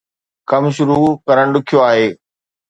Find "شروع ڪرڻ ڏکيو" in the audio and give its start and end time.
0.75-1.79